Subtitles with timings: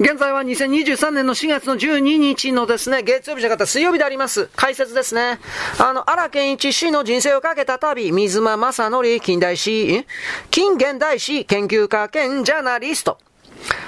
[0.00, 4.50] 現在は2023年の4月の12日のですね、月曜日じゃなかった水曜日であります。
[4.56, 5.38] 解説ですね。
[5.78, 10.04] あの、荒健一氏の人生をかけた旅、水間正則近代史、
[10.50, 13.18] 近現代史研究家兼ジャーナリスト。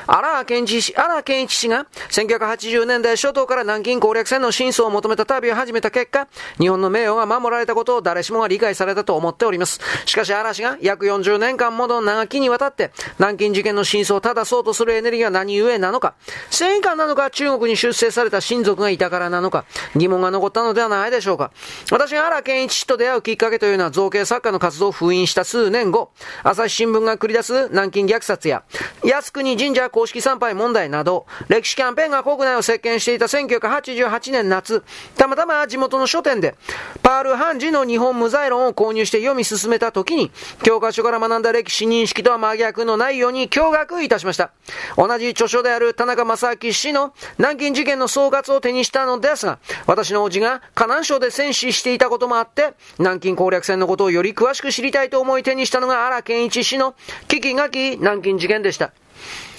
[0.07, 6.29] 荒健一氏、荒健一氏が1980年代初頭から南京攻略戦の真相を求めた旅を始めた結果、
[6.59, 9.81] 日本の名誉が守られたことを誰しもが理解されたと思っております。
[10.05, 16.15] しかし嵐が約40年間もの長きにわたって南京事件の真相を正そうとするエネルギーは何故なのか、
[16.51, 19.65] 戦艦なのか中国に出世された親族がいたからなのか、
[19.97, 21.51] 疑問が残ったのではないでしょうか。
[21.91, 26.11] 私が荒健一氏と出会うきっかけというのは造形作家の活動を封印した数年後、
[26.43, 28.63] 朝日新聞が繰り出す南京虐殺や、
[29.03, 34.85] 靖国神社公式参拝問題など、歴史キャンペーンが国内を席巻していた1988年夏、
[35.17, 36.55] たまたま地元の書店で、
[37.03, 40.31] パール・ハンジの日本無罪論を購入して読み進めた時に、
[40.63, 44.51] 教科書から学んだ歴史認識とは真逆の内容に驚愕いたしました。
[44.97, 56.95] 同じ著書である田中正明氏の南京事件の総括を手にしたのですが、私の叔父が河南省で戦死していたこともあって、南京攻略戦のことをより詳しく知りたいと思い手にしたのが荒健一氏の
[57.29, 58.93] 危機がき南京事件でした。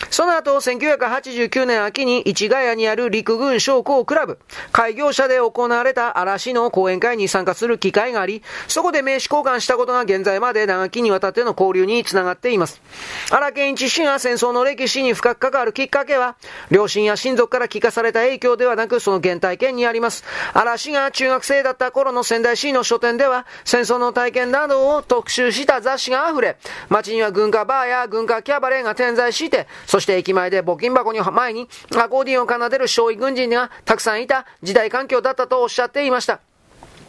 [0.10, 4.40] その後、1989年秋に市ヶ谷にある陸軍将校クラブ、
[4.72, 12.82] 開業者で行われた嵐の講演会に参加する機会があり、そこで名刺交換したことが現在まで長きにわたっての交流につながっています。
[13.32, 16.36] 荒健一氏が戦争の歴史に深く関わるきっかけは、
[16.70, 20.24] 両親や親族から聞かされた影響ではなく、その原体験にあります。
[20.54, 26.58] 嵐が中学生だった頃の仙台市の書店では、戦争の体験などを特集した雑誌が溢れ、
[26.90, 36.42] 街には軍歌バーや軍歌キャバレーが点在して、そして駅前で募金箱に前にアコーディオンを奏でる少尉軍人がたくさんいた時代環境だったとおっしゃっていました。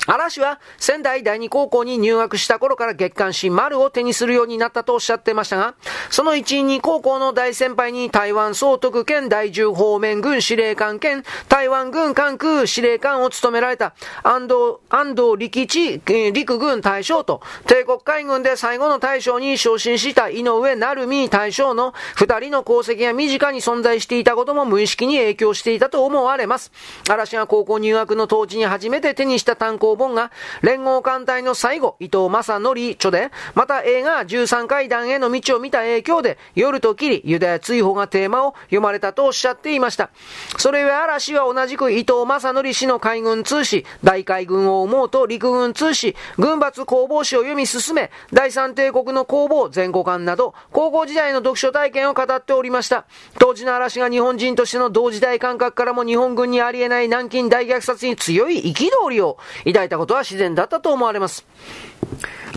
[0.07, 5.75] 嵐は仙台第二高校に入学した頃から月刊誌丸を手にするようになったとおっしゃってましたが、
[6.11, 14.55] その一員に高校の大先輩に台湾総督兼第10方面軍司令官兼台湾軍関空司令官を務められた安藤、
[14.89, 16.01] 安藤力地
[16.33, 26.73] 陸軍大将と帝国海軍で最後の大将に昇進した井上成美大将の二人の功績が身近に存在していたことも無意識に影響していたと思われます。
[27.11, 30.31] 嵐が高校入学の当時に初めて手にした単行本が、
[30.63, 40.11] 連合艦隊の最後、伊藤正則著で、また映画13階段への道を見た影響で、夜と霧、ユダヤ追放がテーマを読まれたとおっしゃっていました。
[40.57, 53.07] それゆえ嵐は同じく伊藤正則氏の海軍通史、大海軍を思うと陸軍通史、軍閥工房史を読み進め、第三帝国の工房全古館など、高校時代の読書体験を語っておりました。
[53.39, 61.47] 当時の嵐が日本人としての同時代感覚からも日本軍にありえない南京大虐殺に強い憤りを抱いたことは自然だったと思われます。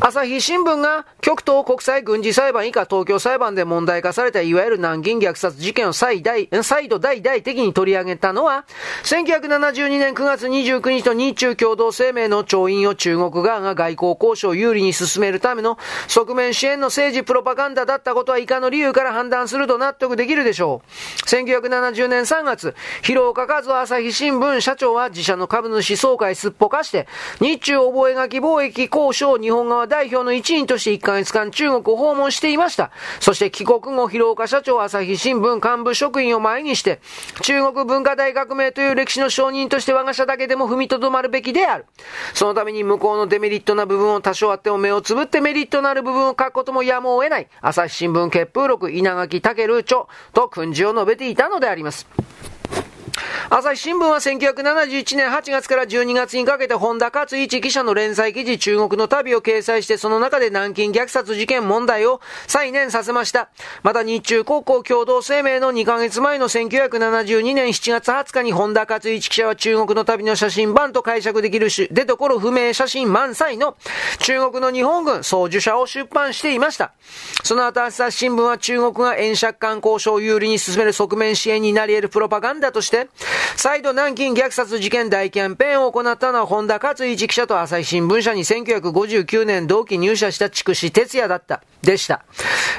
[0.04, 8.66] 朝日新聞が極東国際軍事裁判以下東京裁判で問題化されたいわゆる南京虐殺事件を再大、再度大々的に取り上げたのは、
[9.04, 21.30] 1972年9月29日と日中共同声明の調印を中国側が外交交渉を有利に進めるための側面支援の政治プロパガンダだったことは以下の理由から判断すると納得できるでしょう。
[21.30, 22.74] 1970年3月、
[23.04, 27.08] 広岡和夫朝日新聞社長は自社の株主総会すっぽかして、
[27.40, 32.90] 日中覚書貿易交渉日本側代表の一員として1ヶ月間中国を訪問していました。
[33.20, 37.02] そして帰国後、広岡社長朝日新聞幹部職員を前にして、
[37.42, 41.86] 中国文化大革命という歴史の承認として我が社だけでも踏みとどまるべきである。
[42.34, 47.48] そのために向こうのデメリットな部分を多少あっても目をつぶってメリットのある部分を書くこともやむを得ない。
[47.62, 52.08] 朝日新聞結風録稲垣武著と訓示を述べていたのであります。
[53.54, 63.50] 朝日新聞は1971年8月から12月にかけて本田勝一記者の連載記事中国の旅を掲載してその中で南京虐殺事件問題を再燃させました。
[63.84, 73.76] また日中高校共同声明の2ヶ月前の1972年7月20日に本田勝一記者は中国の旅の写真版と解釈できるし出所不明写真満載の
[74.20, 76.94] 中国の日本軍総受者を出版していました。
[77.44, 83.10] その後朝日新聞は中国が円借款交渉を有利に進める側面支援になり得るプロパガンダとして、
[83.56, 91.62] 再度南京虐殺事件大キャンペーンを行ったのは本田勝一記者と朝日新聞社に1959年同期入社した筑紫哲也だった。
[91.82, 92.24] でした。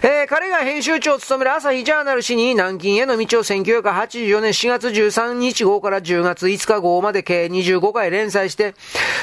[0.03, 8.75] え、彼が編集長を務める朝日ジャーナル誌に南京への道を1984年4月13日号から10月5日号まで計25回連載して、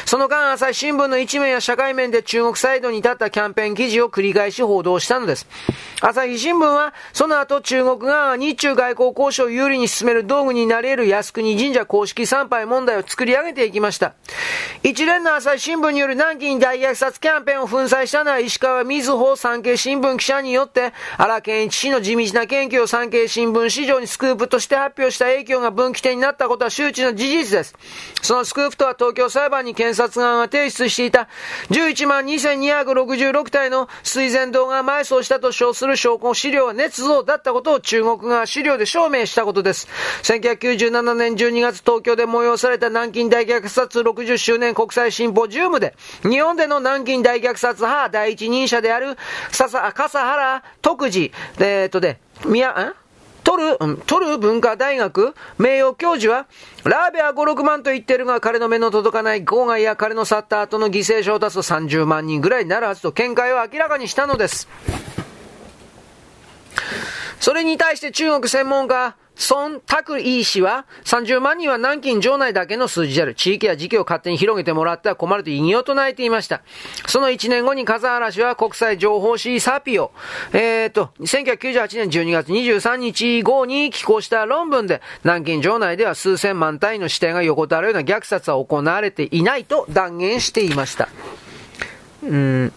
[0.06, 5.48] その間朝日新聞の一面や社会面で中国サイドに立ったキャンペーン記事を繰り返し報道したのです。
[6.02, 14.14] 朝日新聞は、その後中国が日中外交交渉を有利に進める道具になり得る靖国神社公式参拝問題を作り上げていきました。
[14.84, 27.76] 一連の朝日新聞による南京大虐殺キャンペーンを粉砕したのは石川瑞穂産経新聞記者によって、荒健一氏の地道な研究を産経新聞市場にスクープとして発表した影響が分岐点になったことは周知の事実です。
[28.22, 31.28] そのスクープとは東京裁判に検察側が提出していた
[31.70, 39.88] 11万2266体の水前動画埋葬したと称する証拠資料は捏造だったことを中国側資料で証明したことです。
[40.24, 49.18] 1997年12月東京で催された南京大虐殺60周年国際シンポジウムで、日本での南京大虐殺派第一人者である
[49.52, 52.94] 笹原徳次、えー、っとで、宮、ん
[53.44, 55.34] トル、トル文化大学。
[55.58, 56.46] 名誉教授は、
[56.84, 64.68] ラーベは5、6万と言ってるが、彼の目の届かない郊外や彼の去った後の犠牲者を出すと30万人ぐらいになるはずと見解を明らかにしたのです。
[67.40, 69.16] それに対して中国専門家、
[69.50, 73.36] 孫拓イ氏は、30万人は南京城内だけの数字である。
[73.36, 76.62] 地域や時期を勝手に広げてもらっては困ると異議を唱えていました。
[77.08, 80.12] その1年後に笠原氏は国際情報誌サピオ、
[80.52, 91.08] えー、と、1998年12月23日後に寄稿した論文で、南京城内では数千万単位の指定が横たわるような虐殺は行われていないと断言していました。
[92.24, 92.74] うん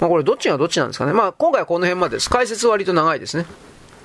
[0.00, 1.12] まあこれどっちがどっちなんですかね。
[1.12, 2.30] まあ今回はこの辺までです。
[2.30, 3.46] 解説割と長いですね。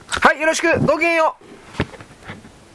[0.08, 1.63] はい、よろしく、ごきげんよう。